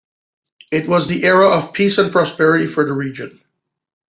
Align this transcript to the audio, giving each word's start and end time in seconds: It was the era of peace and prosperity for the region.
It 0.71 0.87
was 0.89 1.07
the 1.07 1.25
era 1.25 1.47
of 1.49 1.73
peace 1.73 1.99
and 1.99 2.11
prosperity 2.11 2.65
for 2.65 2.83
the 2.85 2.93
region. 2.93 3.39